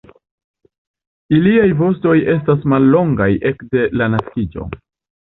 [1.39, 4.65] Iliaj vostoj estas mallongaj ekde la naskiĝo.